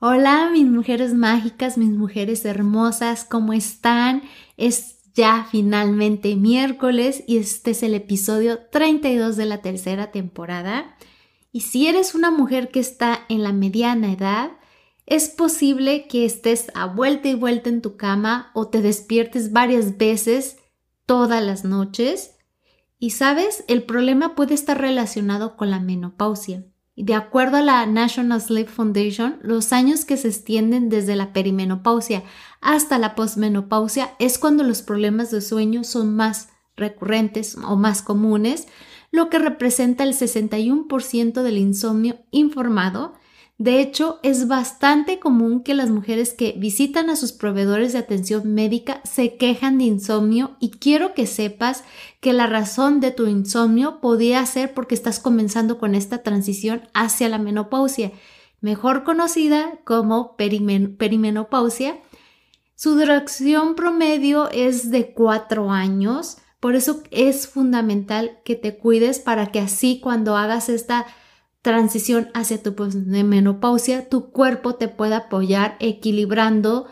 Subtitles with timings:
[0.00, 4.22] Hola mis mujeres mágicas, mis mujeres hermosas, ¿cómo están?
[4.56, 10.96] Es ya finalmente miércoles y este es el episodio 32 de la tercera temporada.
[11.50, 14.52] Y si eres una mujer que está en la mediana edad,
[15.04, 19.98] es posible que estés a vuelta y vuelta en tu cama o te despiertes varias
[19.98, 20.58] veces
[21.06, 22.36] todas las noches.
[23.00, 26.62] Y sabes, el problema puede estar relacionado con la menopausia.
[27.00, 32.24] De acuerdo a la National Sleep Foundation, los años que se extienden desde la perimenopausia
[32.60, 38.66] hasta la posmenopausia es cuando los problemas de sueño son más recurrentes o más comunes,
[39.12, 43.12] lo que representa el 61% del insomnio informado
[43.58, 48.54] de hecho, es bastante común que las mujeres que visitan a sus proveedores de atención
[48.54, 51.82] médica se quejan de insomnio y quiero que sepas
[52.20, 57.28] que la razón de tu insomnio podría ser porque estás comenzando con esta transición hacia
[57.28, 58.12] la menopausia,
[58.60, 61.98] mejor conocida como perimenopausia.
[62.76, 69.50] Su duración promedio es de cuatro años, por eso es fundamental que te cuides para
[69.50, 71.06] que así cuando hagas esta
[71.62, 72.74] transición hacia tu
[73.24, 76.86] menopausia, tu cuerpo te pueda apoyar equilibrando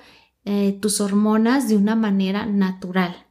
[0.44, 3.26] eh, tus hormonas de una manera natural.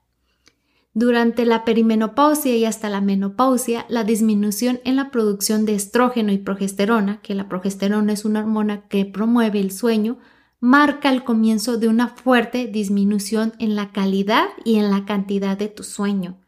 [0.94, 6.38] Durante la perimenopausia y hasta la menopausia, la disminución en la producción de estrógeno y
[6.38, 10.20] progesterona, que la progesterona es una hormona que promueve el sueño,
[10.62, 15.68] marca el comienzo de una fuerte disminución en la calidad y en la cantidad de
[15.68, 16.40] tu sueño.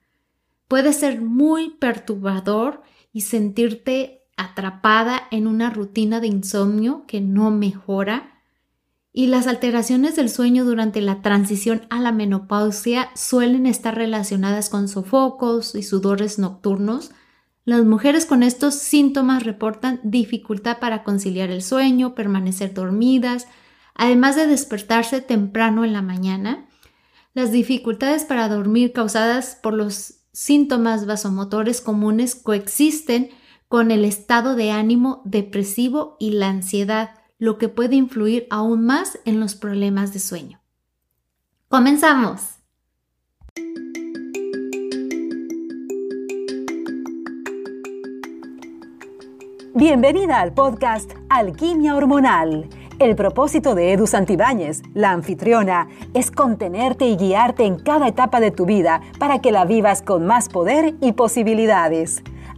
[0.69, 8.37] Puede ser muy perturbador y sentirte atrapada en una rutina de insomnio que no mejora
[9.17, 14.87] y las alteraciones del sueño durante la transición a la menopausia suelen estar relacionadas con
[14.87, 17.09] sofocos y sudores nocturnos.
[17.65, 23.47] Las mujeres con estos síntomas reportan dificultad para conciliar el sueño, permanecer dormidas,
[23.95, 26.67] además de despertarse temprano en la mañana.
[27.33, 33.31] Las dificultades para dormir causadas por los síntomas vasomotores comunes coexisten
[33.67, 39.19] con el estado de ánimo depresivo y la ansiedad, lo que puede influir aún más
[39.25, 40.59] en los problemas de sueño.
[41.67, 42.53] Comenzamos.
[49.73, 52.69] Bienvenida al podcast Alquimia Hormonal.
[52.99, 58.49] El propósito de Edu Santibáñez, la anfitriona, es contenerte y guiarte en cada etapa de
[58.49, 62.23] tu vida para que la vivas con más poder y posibilidades.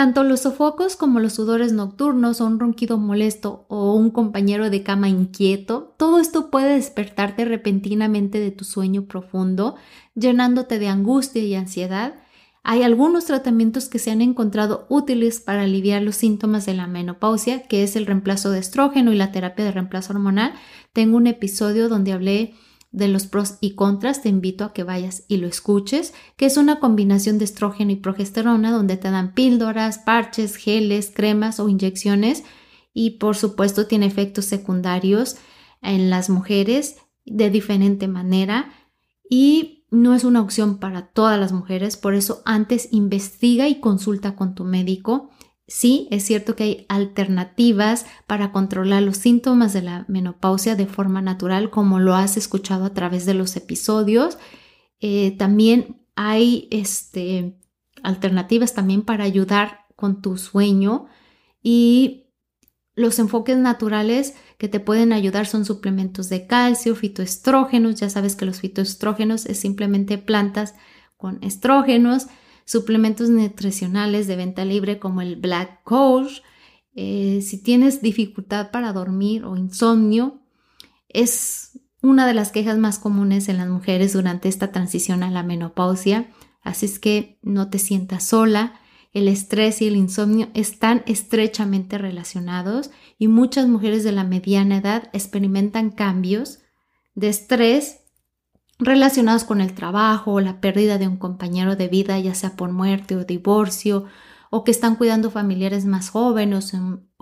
[0.00, 4.82] Tanto los sofocos como los sudores nocturnos o un ronquido molesto o un compañero de
[4.82, 9.74] cama inquieto, todo esto puede despertarte repentinamente de tu sueño profundo,
[10.14, 12.14] llenándote de angustia y ansiedad.
[12.62, 17.64] Hay algunos tratamientos que se han encontrado útiles para aliviar los síntomas de la menopausia,
[17.64, 20.54] que es el reemplazo de estrógeno y la terapia de reemplazo hormonal.
[20.94, 22.54] Tengo un episodio donde hablé
[22.92, 26.56] de los pros y contras, te invito a que vayas y lo escuches, que es
[26.56, 32.42] una combinación de estrógeno y progesterona donde te dan píldoras, parches, geles, cremas o inyecciones
[32.92, 35.36] y por supuesto tiene efectos secundarios
[35.82, 38.72] en las mujeres de diferente manera
[39.28, 44.34] y no es una opción para todas las mujeres, por eso antes investiga y consulta
[44.34, 45.30] con tu médico
[45.70, 51.22] Sí, es cierto que hay alternativas para controlar los síntomas de la menopausia de forma
[51.22, 54.36] natural, como lo has escuchado a través de los episodios.
[54.98, 57.56] Eh, también hay este,
[58.02, 61.06] alternativas también para ayudar con tu sueño
[61.62, 62.32] y
[62.96, 68.00] los enfoques naturales que te pueden ayudar son suplementos de calcio, fitoestrógenos.
[68.00, 70.74] Ya sabes que los fitoestrógenos es simplemente plantas
[71.16, 72.26] con estrógenos
[72.70, 76.42] suplementos nutricionales de venta libre como el Black Coach.
[76.94, 80.40] Eh, si tienes dificultad para dormir o insomnio,
[81.08, 85.42] es una de las quejas más comunes en las mujeres durante esta transición a la
[85.42, 86.30] menopausia.
[86.62, 88.80] Así es que no te sientas sola.
[89.12, 95.10] El estrés y el insomnio están estrechamente relacionados y muchas mujeres de la mediana edad
[95.12, 96.60] experimentan cambios
[97.16, 97.99] de estrés
[98.80, 103.16] relacionados con el trabajo la pérdida de un compañero de vida, ya sea por muerte
[103.16, 104.06] o divorcio,
[104.50, 106.72] o que están cuidando familiares más jóvenes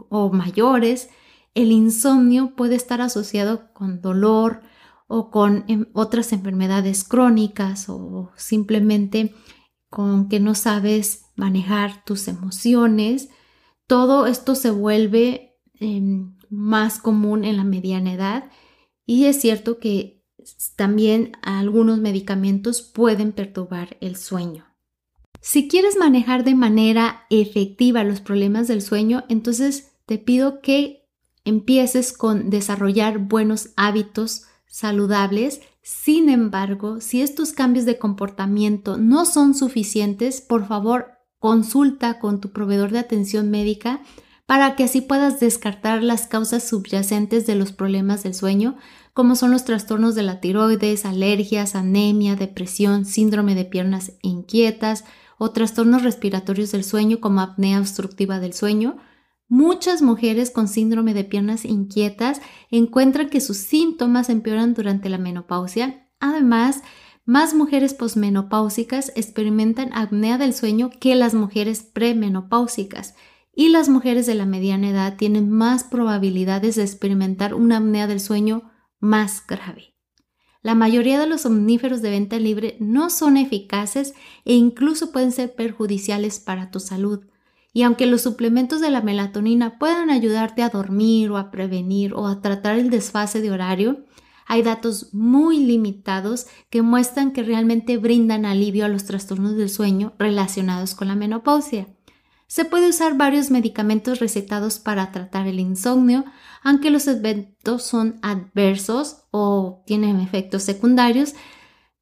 [0.08, 1.10] o mayores,
[1.54, 4.62] el insomnio puede estar asociado con dolor
[5.08, 9.34] o con em, otras enfermedades crónicas o simplemente
[9.90, 13.30] con que no sabes manejar tus emociones,
[13.86, 18.50] todo esto se vuelve em, más común en la mediana edad
[19.06, 20.17] y es cierto que
[20.76, 24.66] también algunos medicamentos pueden perturbar el sueño.
[25.40, 31.08] Si quieres manejar de manera efectiva los problemas del sueño, entonces te pido que
[31.44, 35.60] empieces con desarrollar buenos hábitos saludables.
[35.82, 42.50] Sin embargo, si estos cambios de comportamiento no son suficientes, por favor, consulta con tu
[42.50, 44.02] proveedor de atención médica
[44.44, 48.76] para que así puedas descartar las causas subyacentes de los problemas del sueño,
[49.18, 55.04] como son los trastornos de la tiroides, alergias, anemia, depresión, síndrome de piernas inquietas
[55.38, 58.98] o trastornos respiratorios del sueño como apnea obstructiva del sueño.
[59.48, 66.08] Muchas mujeres con síndrome de piernas inquietas encuentran que sus síntomas empeoran durante la menopausia.
[66.20, 66.82] Además,
[67.24, 73.16] más mujeres posmenopáusicas experimentan apnea del sueño que las mujeres premenopáusicas
[73.52, 78.20] y las mujeres de la mediana edad tienen más probabilidades de experimentar una apnea del
[78.20, 79.94] sueño más grave.
[80.62, 84.14] La mayoría de los somníferos de venta libre no son eficaces
[84.44, 87.24] e incluso pueden ser perjudiciales para tu salud.
[87.72, 92.26] Y aunque los suplementos de la melatonina puedan ayudarte a dormir o a prevenir o
[92.26, 94.04] a tratar el desfase de horario,
[94.46, 100.14] hay datos muy limitados que muestran que realmente brindan alivio a los trastornos del sueño
[100.18, 101.86] relacionados con la menopausia.
[102.46, 106.24] Se puede usar varios medicamentos recetados para tratar el insomnio,
[106.62, 111.34] aunque los eventos son adversos o tienen efectos secundarios.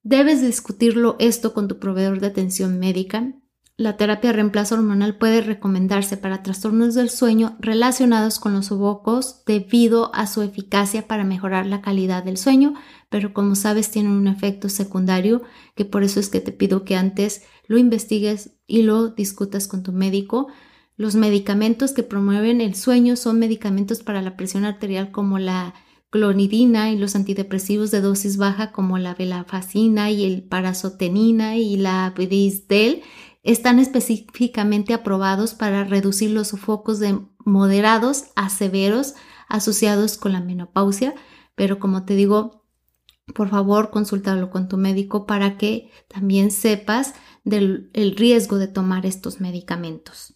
[0.02, 3.34] Debes discutirlo esto con tu proveedor de atención médica.
[3.78, 9.42] La terapia de reemplazo hormonal puede recomendarse para trastornos del sueño relacionados con los ovocos
[9.44, 12.72] debido a su eficacia para mejorar la calidad del sueño,
[13.10, 15.42] pero como sabes tienen un efecto secundario
[15.74, 19.82] que por eso es que te pido que antes lo investigues y lo discutas con
[19.82, 20.48] tu médico.
[20.96, 25.74] Los medicamentos que promueven el sueño son medicamentos para la presión arterial como la
[26.08, 32.10] clonidina y los antidepresivos de dosis baja como la velafacina y el parasotenina y la
[32.16, 33.02] brisdel
[33.42, 39.14] están específicamente aprobados para reducir los sofocos de moderados a severos
[39.48, 41.14] asociados con la menopausia,
[41.54, 42.64] pero como te digo,
[43.34, 47.14] por favor consultarlo con tu médico para que también sepas
[47.44, 50.35] del riesgo de tomar estos medicamentos.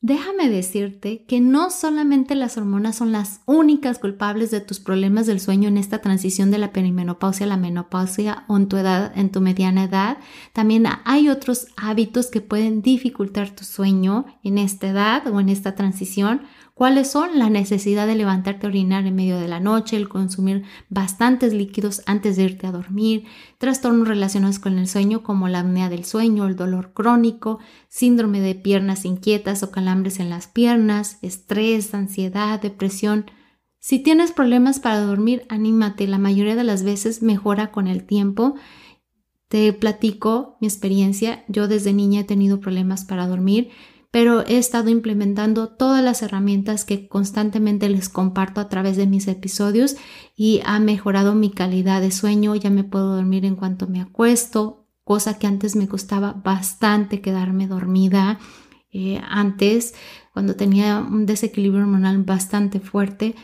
[0.00, 5.40] Déjame decirte que no solamente las hormonas son las únicas culpables de tus problemas del
[5.40, 9.32] sueño en esta transición de la perimenopausia a la menopausia o en tu edad, en
[9.32, 10.18] tu mediana edad,
[10.52, 15.74] también hay otros hábitos que pueden dificultar tu sueño en esta edad o en esta
[15.74, 16.42] transición,
[16.78, 17.40] ¿Cuáles son?
[17.40, 22.02] La necesidad de levantarte a orinar en medio de la noche, el consumir bastantes líquidos
[22.06, 23.24] antes de irte a dormir,
[23.58, 27.58] trastornos relacionados con el sueño como la apnea del sueño, el dolor crónico,
[27.88, 33.28] síndrome de piernas inquietas o calambres en las piernas, estrés, ansiedad, depresión.
[33.80, 38.54] Si tienes problemas para dormir, anímate, la mayoría de las veces mejora con el tiempo.
[39.48, 43.70] Te platico mi experiencia, yo desde niña he tenido problemas para dormir
[44.10, 49.28] pero he estado implementando todas las herramientas que constantemente les comparto a través de mis
[49.28, 49.96] episodios
[50.34, 54.86] y ha mejorado mi calidad de sueño, ya me puedo dormir en cuanto me acuesto,
[55.04, 58.38] cosa que antes me costaba bastante quedarme dormida.
[58.90, 59.94] Eh, antes,
[60.32, 63.34] cuando tenía un desequilibrio hormonal bastante fuerte,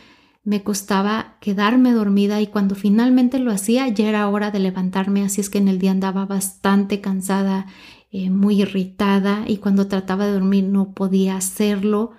[0.43, 5.41] me costaba quedarme dormida y cuando finalmente lo hacía ya era hora de levantarme, así
[5.41, 7.65] es que en el día andaba bastante cansada
[8.11, 12.11] eh, muy irritada y cuando trataba de dormir no podía hacerlo.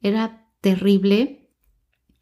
[0.00, 1.50] Era terrible.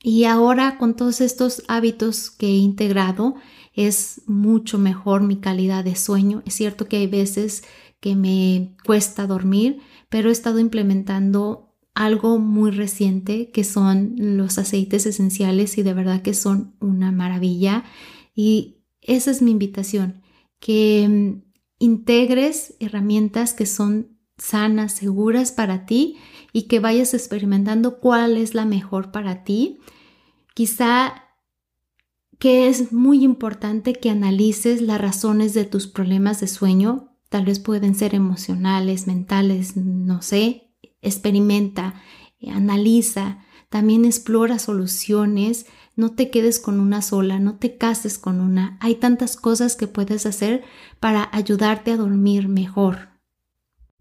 [0.03, 3.37] Y ahora con todos estos hábitos que he integrado
[3.75, 6.43] es mucho mejor mi calidad de sueño.
[6.45, 7.65] Es cierto que hay veces
[8.01, 15.07] que me cuesta dormir, pero he estado implementando algo muy reciente que son los aceites
[15.07, 17.85] esenciales y de verdad que son una maravilla.
[18.35, 20.23] Y esa es mi invitación,
[20.59, 21.43] que
[21.83, 26.17] integres herramientas que son sanas, seguras para ti
[26.53, 29.81] y que vayas experimentando cuál es la mejor para ti.
[30.55, 31.25] Quizá
[32.39, 37.17] que es muy importante que analices las razones de tus problemas de sueño.
[37.29, 40.73] Tal vez pueden ser emocionales, mentales, no sé.
[41.01, 41.95] Experimenta,
[42.49, 48.79] analiza, también explora soluciones no te quedes con una sola, no te cases con una.
[48.81, 50.63] Hay tantas cosas que puedes hacer
[51.01, 53.11] para ayudarte a dormir mejor.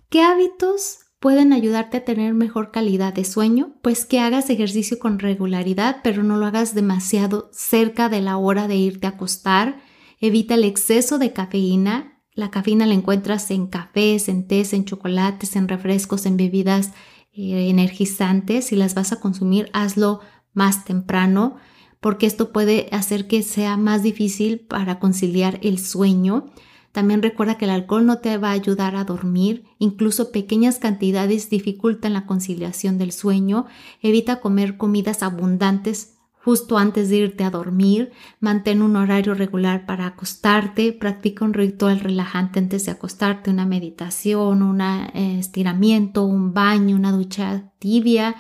[0.10, 5.20] ¿Qué hábitos pueden ayudarte a tener mejor calidad de sueño, pues que hagas ejercicio con
[5.20, 9.80] regularidad, pero no lo hagas demasiado cerca de la hora de irte a acostar.
[10.20, 12.24] Evita el exceso de cafeína.
[12.34, 16.90] La cafeína la encuentras en cafés, en tés, en chocolates, en refrescos, en bebidas
[17.34, 18.66] eh, energizantes.
[18.66, 20.22] Si las vas a consumir, hazlo
[20.54, 21.58] más temprano,
[22.02, 26.48] porque esto puede hacer que sea más difícil para conciliar el sueño.
[26.92, 31.50] También recuerda que el alcohol no te va a ayudar a dormir, incluso pequeñas cantidades
[31.50, 33.68] dificultan la conciliación del sueño.
[34.02, 40.08] Evita comer comidas abundantes justo antes de irte a dormir, mantén un horario regular para
[40.08, 46.96] acostarte, practica un ritual relajante antes de acostarte, una meditación, un eh, estiramiento, un baño,
[46.96, 48.36] una ducha tibia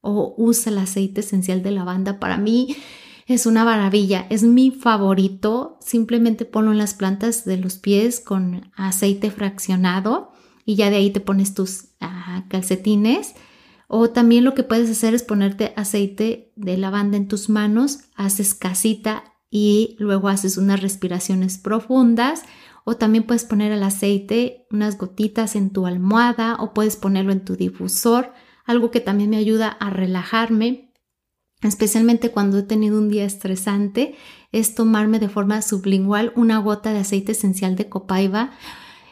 [0.00, 2.18] o usa el aceite esencial de lavanda.
[2.18, 2.76] Para mí
[3.26, 5.78] es una maravilla, es mi favorito.
[5.80, 10.32] Simplemente ponlo en las plantas de los pies con aceite fraccionado
[10.64, 13.34] y ya de ahí te pones tus ah, calcetines.
[13.86, 18.54] O también lo que puedes hacer es ponerte aceite de lavanda en tus manos, haces
[18.54, 22.42] casita y luego haces unas respiraciones profundas.
[22.84, 27.44] O también puedes poner el aceite, unas gotitas en tu almohada o puedes ponerlo en
[27.44, 28.32] tu difusor,
[28.68, 30.88] algo que también me ayuda a relajarme
[31.62, 34.14] especialmente cuando he tenido un día estresante,
[34.52, 38.52] es tomarme de forma sublingual una gota de aceite esencial de copaiba.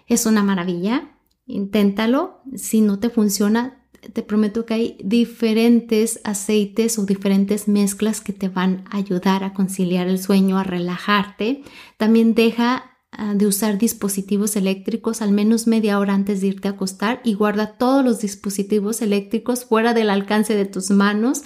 [0.07, 1.11] Es una maravilla.
[1.47, 2.41] Inténtalo.
[2.55, 8.49] Si no te funciona, te prometo que hay diferentes aceites o diferentes mezclas que te
[8.49, 11.63] van a ayudar a conciliar el sueño, a relajarte.
[11.97, 12.96] También deja
[13.35, 17.79] de usar dispositivos eléctricos al menos media hora antes de irte a acostar y guarda
[17.79, 21.43] todos los dispositivos eléctricos fuera del alcance de tus manos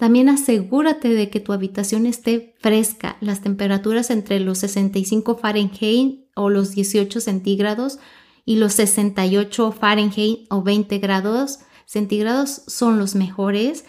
[0.00, 6.48] también asegúrate de que tu habitación esté fresca, las temperaturas entre los 65 Fahrenheit o
[6.48, 7.98] los 18 centígrados
[8.46, 13.84] y los 68 Fahrenheit o 20 grados centígrados son los mejores.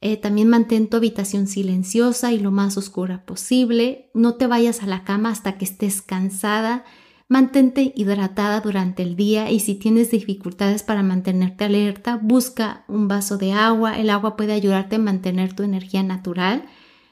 [0.00, 4.10] Eh, también mantén tu habitación silenciosa y lo más oscura posible.
[4.14, 6.84] No te vayas a la cama hasta que estés cansada.
[7.30, 13.36] Mantente hidratada durante el día y si tienes dificultades para mantenerte alerta, busca un vaso
[13.36, 13.98] de agua.
[13.98, 16.64] El agua puede ayudarte a mantener tu energía natural.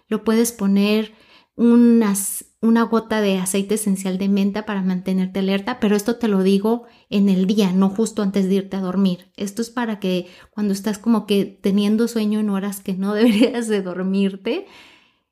[0.09, 1.12] Lo puedes poner
[1.55, 6.42] unas, una gota de aceite esencial de menta para mantenerte alerta, pero esto te lo
[6.42, 9.30] digo en el día, no justo antes de irte a dormir.
[9.36, 13.68] Esto es para que cuando estás como que teniendo sueño en horas que no deberías
[13.68, 14.66] de dormirte,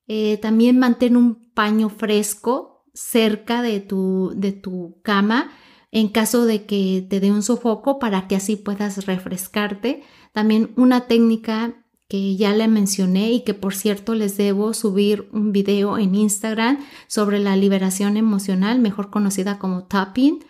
[0.07, 5.51] eh, también mantén un paño fresco cerca de tu, de tu cama
[5.91, 10.03] en caso de que te dé un sofoco para que así puedas refrescarte.
[10.33, 15.53] También una técnica que ya le mencioné y que por cierto les debo subir un
[15.53, 20.45] video en Instagram sobre la liberación emocional, mejor conocida como tapping,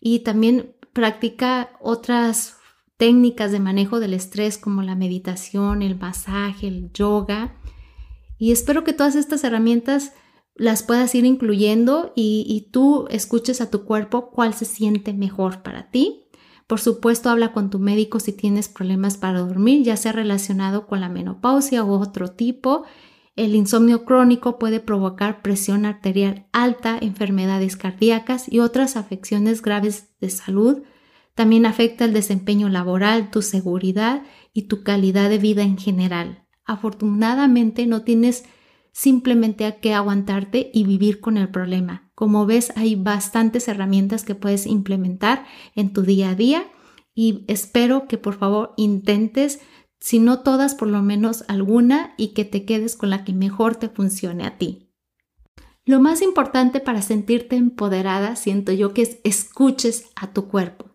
[0.00, 2.56] y también practica otras
[2.96, 7.56] técnicas de manejo del estrés como la meditación, el masaje, el yoga.
[8.38, 10.12] Y espero que todas estas herramientas
[10.54, 15.90] las puedas ir incluyendo y, tú escuches a tu cuerpo cuál se siente mejor para
[15.90, 16.23] ti.
[16.66, 21.00] Por supuesto, habla con tu médico si tienes problemas para dormir, ya sea relacionado con
[21.00, 22.84] la menopausia u otro tipo.
[23.36, 30.30] El insomnio crónico puede provocar presión arterial alta, enfermedades cardíacas y otras afecciones graves de
[30.30, 30.82] salud.
[31.34, 36.46] También afecta el desempeño laboral, tu seguridad y tu calidad de vida en general.
[36.64, 38.44] Afortunadamente no tienes
[38.94, 42.10] simplemente hay que aguantarte y vivir con el problema.
[42.14, 46.64] Como ves, hay bastantes herramientas que puedes implementar en tu día a día
[47.12, 49.60] y espero que por favor intentes,
[49.98, 53.74] si no todas, por lo menos alguna y que te quedes con la que mejor
[53.74, 54.92] te funcione a ti.
[55.84, 60.92] Lo más importante para sentirte empoderada, siento yo, que es escuches a tu cuerpo.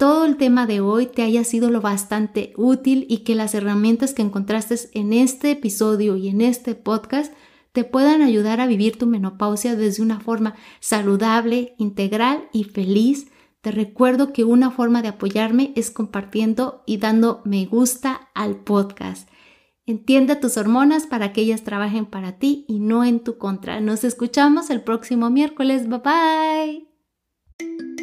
[0.03, 4.13] todo el tema de hoy te haya sido lo bastante útil y que las herramientas
[4.13, 7.31] que encontraste en este episodio y en este podcast
[7.71, 13.31] te puedan ayudar a vivir tu menopausia desde una forma saludable, integral y feliz.
[13.61, 19.29] Te recuerdo que una forma de apoyarme es compartiendo y dando me gusta al podcast.
[19.85, 23.79] Entiende tus hormonas para que ellas trabajen para ti y no en tu contra.
[23.79, 25.87] Nos escuchamos el próximo miércoles.
[25.87, 28.02] Bye bye.